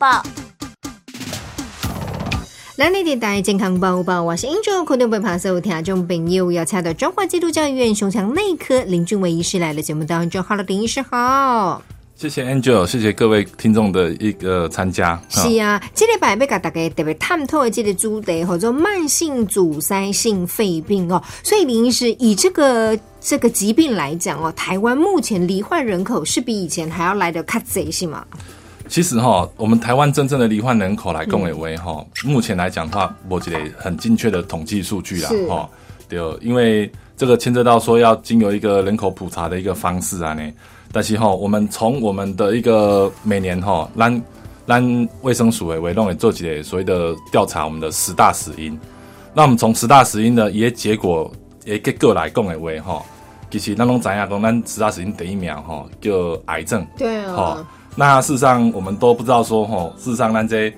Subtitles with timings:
[0.00, 0.22] 报。
[2.76, 10.42] 蓝丽电台健康报报，我是英州口东北爬手听众朋友，要请到中华基督教医院胸腔内科林俊伟医师来了节目当中。
[10.42, 11.82] Hello，林医师好。
[12.16, 15.20] 谢谢 Angel，谢谢各位听众的一个参加。
[15.28, 21.22] 是啊，这礼拜要甲大家特别探讨的这个主题，或者慢性阻塞性肺病哦。
[21.42, 28.26] 所以林医师以这个这个疾病来讲哦，台湾目前罹患人口是比以前还要来的较贼是吗？
[28.90, 35.70] 其实哈，我们台湾真正的罹患人口来共为为哈，目前来讲的话，我觉得很精确的统计数据啦哈。
[36.08, 40.42] 对，因为这个牵涉到说要经由一个人口普查的一个方式啊呢。
[40.90, 44.22] 但是哈，我们从我们的一个每年哈，让
[44.66, 48.76] 让卫生署诶委弄也做起来所谓的调查，我们的十大死因。
[49.32, 51.30] 那我们从十大死因的一些结果，
[51.64, 53.00] 也给各来共诶为哈，
[53.52, 56.84] 其实那种怎样讲，咱十大死因第一名哈，叫癌症。
[56.98, 57.64] 对啊。
[57.96, 60.72] 那事实上我们都不知道说吼，事实上咱这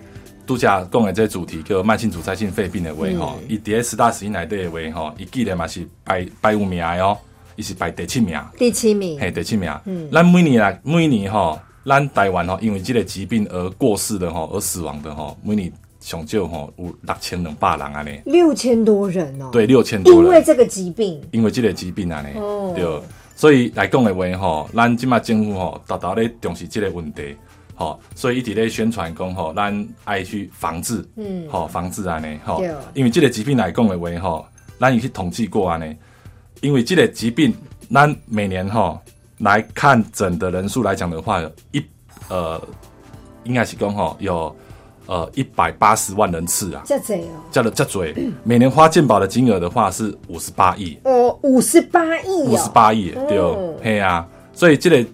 [0.47, 7.17] 度假共诶这主题叫慢性阻塞性肺病的为哈，以第十大死因来对为哈，伊记得嘛是排排五名哦。
[7.55, 9.71] 伊是排第七名，第七名，嘿，第七名。
[9.85, 18.19] 嗯，咱每年来，每年吼，咱台湾吼，因为这个疾病而过世的吼，而死亡的吼，每年上少吼有六千两百人安尼。
[18.25, 19.51] 六千多人哦。
[19.53, 20.25] 对，六千多人。
[20.25, 21.21] 因为这个疾病。
[21.31, 22.39] 因为这个疾病安尼。
[22.39, 22.73] 哦。
[22.75, 22.85] 对，
[23.35, 27.37] 所以来讲的话吼，咱即马政府吼，大大咧重视这个问题，
[27.75, 32.63] 吼，所以一直咧宣传讲吼，咱爱去防治，嗯，吼，防治安尼，吼。
[32.95, 34.47] 因为这个疾病来讲的话吼，
[34.79, 35.97] 咱有去统计过安尼。
[36.61, 37.53] 因为这个疾病，
[37.91, 39.01] 咱每年吼
[39.39, 41.85] 来看诊的人数来讲的话，一
[42.29, 42.61] 呃，
[43.43, 44.55] 应该是讲吼有
[45.07, 48.15] 呃一百八十万人次啊，这嘴哦，叫的这嘴，
[48.45, 50.99] 每年花健保的金额的话是五十八亿。
[51.05, 55.05] 哦，五十八亿，五十八亿对哦，嘿啊，所以这个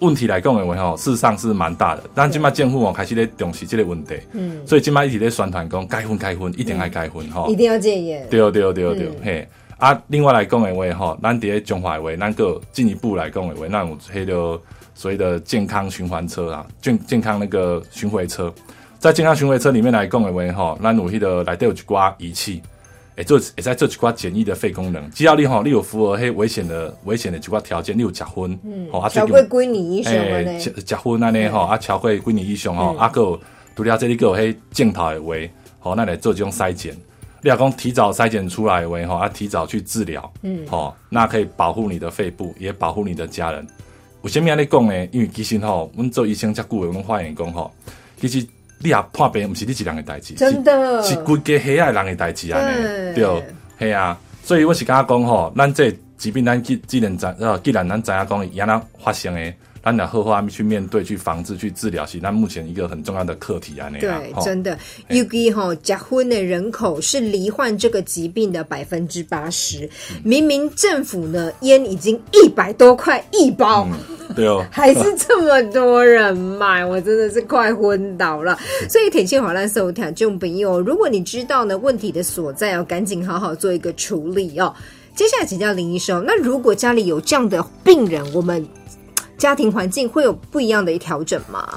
[0.00, 2.02] 问题来讲的话吼，事实上是蛮大的。
[2.14, 9.48] 但今麦政府哦开始咧重视这个问题，嗯，所以今麦一直咧宣传讲该婚该婚，一定爱该婚哈，一定要戒烟，对对对对，嘿。
[9.78, 14.58] 啊，另外来讲的话，吼，咱伫中华话，咱个进一步来讲的话，那有迄个
[14.94, 18.50] 所谓的健康循环车啊，健健康那个巡回车，
[18.98, 22.62] 在健康巡回车里面来讲的话，吼，咱有迄个内底有一寡仪器，
[23.16, 33.38] 会，做会在做一寡简易的肺功能，只要你吼，你有符合迄危险的危险的一寡条件，你有结婚，嗯，好啊，超过几年以上诶，结婚安尼吼，啊，超过几年以上吼，啊，个
[33.76, 35.34] 除了这里个有迄镜头的话，
[35.78, 36.96] 吼，那来做这种筛检。
[37.42, 43.64] 你要讲提早筛检出来为吼，啊提早去治疗，嗯，好，那可以保护你的肺部，也保护你的家人。
[44.22, 45.06] 为什么要你讲呢？
[45.12, 47.70] 因为其实吼，我们做医生遮久的，我们发现讲吼，
[48.18, 48.44] 其实
[48.78, 52.60] 你也判病，不是你一人的代志，真的，是规家黑暗人的代志啊，
[53.14, 53.42] 对，
[53.78, 59.52] 系啊，所以我是跟他讲吼，咱这疾病咱既既然知，呃，既然咱知影讲，伊安那发生的。
[59.84, 63.88] 咱要好好去面对、去防治、去治疗，是咱目前一个很重要的课题啊！
[64.00, 64.10] 对，
[64.42, 64.76] 真的，
[65.10, 69.88] 尤其吼结婚的人口是罹患这个疾病的百分之八十。
[70.24, 73.86] 明明政府呢烟已经一百多块一包，
[74.36, 78.56] 对哦，还是这么多人买，我真的是快昏倒了。
[78.88, 84.72] 所以，铁线好烂，收听这种朋友，如果你知道呢问题的所在，要赶紧好好做一个处理哦。
[85.14, 88.64] 接下来请教林医生，那如果家里有这样的病人，我们。
[89.38, 91.68] 家庭环境会有不一样的一调整吗？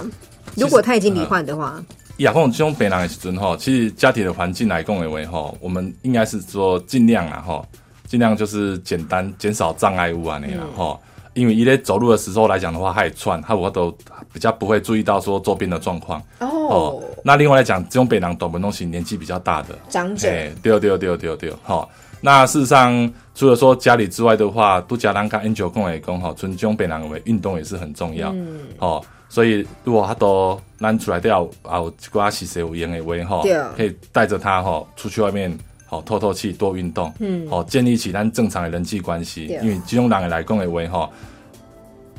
[0.55, 1.83] 如果他已经罹患的话，
[2.19, 7.61] 亚这种北南的时阵哈，其实家庭的环境来共为为哈，我们应该是说尽量啊哈，
[8.07, 10.97] 尽量就是简单减少障碍物啊那样哈，
[11.39, 13.89] 因为伊咧走路的时候来讲的话，他也窜，他我都
[14.33, 17.01] 比较不会注意到说周边的状况哦。
[17.23, 20.27] 那另外来讲，这种北南短门东西年纪比较大的长者，
[20.61, 21.87] 对对对对对，哈。
[22.21, 28.29] 那事实上，除了说家里之外的话，都加兰跟 Angel 共也讲哈，尊重别人为运动也是很重要。
[28.33, 31.79] 嗯，哦，所以如果他都拿出来掉啊，
[32.11, 33.41] 刮洗洗有烟的为哈，
[33.77, 35.57] 可以带着他哈出去外面
[35.89, 37.11] 好透透气，多运动。
[37.19, 41.09] 嗯，好建立起咱正常的人际关系，因为这种人来讲的话，吼，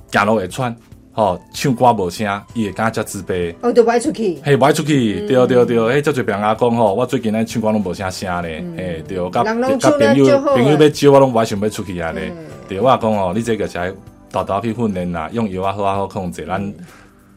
[0.09, 0.77] 走路会喘。
[1.13, 3.53] 吼，唱歌无声，伊会感觉自卑。
[3.63, 4.39] 哦，就歪出去。
[4.45, 12.33] 嘿，歪出去，对对对，嘿，这就别人讲吼，我最近咧唱歌拢无啥声咧，嘿，对，甲甲朋友朋友要招我拢歪想要出去啊咧，
[12.69, 13.93] 对，我讲哦，你这个才
[14.31, 16.75] 大大去训练啦，用药啊好啊好控制，咱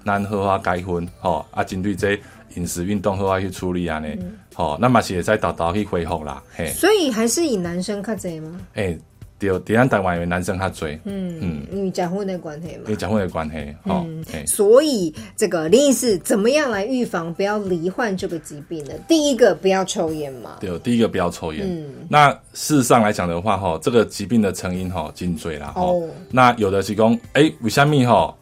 [0.05, 2.17] 咱好啊改分，吼，啊针对这
[2.55, 4.17] 饮食运动好啊去处理啊咧，
[4.53, 6.67] 吼，那嘛是会使大大去恢复啦，嘿。
[6.67, 8.59] 所以还是以男生较侪吗？
[8.75, 8.97] 诶。
[9.39, 14.07] 对，第二台湾为男生他追，嗯嗯，因为结婚的关系嘛，因为结婚的关系，哦，
[14.47, 18.93] 所以这个林医师怎么样来预防不要罹患这个疾病呢？
[19.05, 21.67] 第一个不要抽烟嘛，对，第一个不要抽烟。
[21.67, 26.01] 嗯，那事实上来讲的话，哈，这个疾病的成因哈颈椎啦，哦，
[26.31, 28.33] 那有的是讲，哎，为什么哈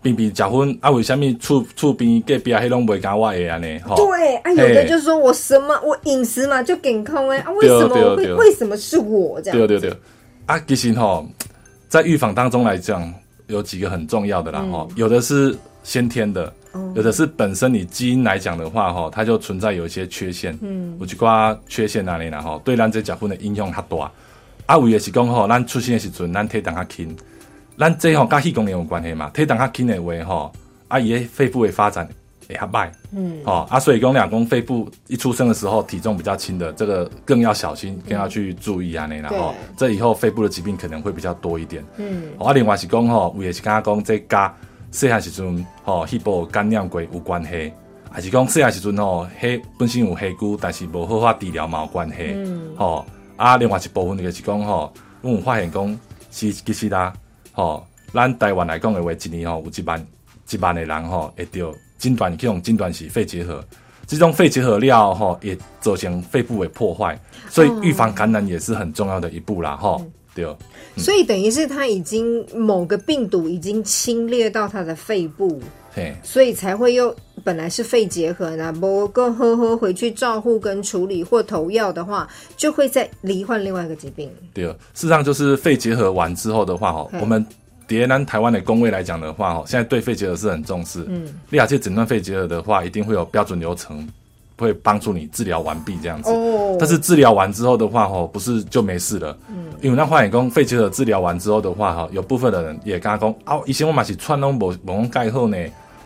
[0.00, 3.78] 边边结婚啊，为什么厝厝边隔壁迄拢袂甲我的安尼？
[3.80, 9.58] 吼，对啊，有的就是说我什么我饮食嘛就健康哎啊，为什么会为什么是我这样？
[9.58, 9.98] 对对对，
[10.46, 11.26] 啊，其实吼，
[11.88, 13.12] 在预防当中来讲，
[13.48, 16.52] 有几个很重要的啦吼，有的是先天的，
[16.94, 24.10] 有的是本身你基因来讲的话吼，它就存在有一些缺陷，嗯，有一寡缺陷哪里啦吼，对咱这结婚的影响较大。
[24.66, 27.16] 啊，为的是讲吼，咱出生的时阵，咱体重较轻。
[27.78, 29.30] 咱这吼跟肺功也有关系嘛？
[29.30, 30.52] 体重较轻的话吼，
[30.88, 32.08] 啊，伊的肺部的发展
[32.48, 32.90] 会较慢。
[33.12, 41.84] 嗯，哦，啊，所以讲两公肺部一出生的时候体重比较轻的，这个更要小心，更要去注意啊，那然后这以后肺部的疾病可能会比较多一点。
[41.98, 44.52] 嗯，啊，另外是讲吼，有的是刚刚讲这加
[44.90, 47.72] 细汉时阵吼，肺部感染过有关系，
[48.10, 52.16] 还是讲细汉时阵吼，黑本身有黑骨，但是无好法治疗嘛有关系。
[52.34, 55.86] 嗯，吼，啊，另外一部分就是讲吼，我有发现讲
[56.32, 57.12] 是其实啦。
[57.58, 57.84] 吼，
[58.14, 60.06] 咱台湾来讲的话，一年吼有一万
[60.48, 63.64] 一万的人吼会得诊断这种诊断是肺结核，
[64.06, 67.18] 这种肺结核了吼也造成肺部的破坏，
[67.50, 70.00] 所以预防感染也是很重要的一步啦，吼。
[70.44, 71.02] 对。
[71.02, 75.60] 所以等于是他已经某个病毒已经侵略到他的肺部，
[75.94, 77.14] 对，所以才会又
[77.44, 84.28] 本来是肺结核呢，不够呵呵回去照护跟处理或投药的话，就会再罹患另外一个疾病。
[84.52, 87.46] 对，事实上就是肺结核完之后的话，哈，我们
[87.86, 91.04] 蝶南台湾的工位来讲的话，哈，现在对肺结核是很重视。
[91.06, 94.06] 嗯，利亚界诊断肺结核的话，一定会有标准流程，
[94.64, 96.30] 会帮助你治疗完毕这样子。
[96.30, 99.36] 哦，但是治疗完之后的话，吼，不是就没事了。
[99.48, 105.56] 嗯，因为那化验工肺结核治疗完之后的话，哈，有部分的人也跟他讲，哦，以前我嘛是串拢无无盖好呢。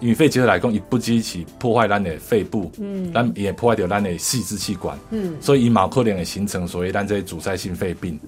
[0.00, 8.18] 因为肺结核来讲，一不激起破坏咱的肺部，嗯，咱也破坏掉咱的细支气管，嗯，所以以毛可能会形成所以咱这阻塞性肺病，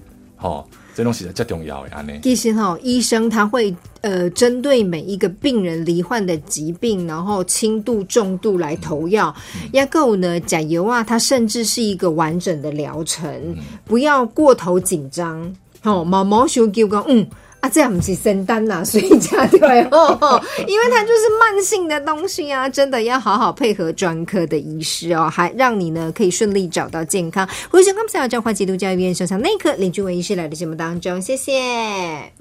[0.45, 2.19] 吼，这东西是最重要的安尼。
[2.21, 9.35] 其实哈，医生他会呃针对每一个病人罹患的疾病，然后轻度、重度来投药。
[9.73, 15.53] 要够呢，甲油啊，它甚至是一个完整的疗程，不要过头紧张。
[15.83, 17.27] 哦，毛毛熊就讲嗯。
[17.69, 27.47] 这样不是生单呐， 所以加对哦， 因为它就是慢性的东西啊，真的要好好配合专科的医师哦，还让你呢可以顺利找到健康。
[27.69, 32.31] 欢迎收看《教化基督教医院胸腔内科林俊文医师来的节目当中，谢谢。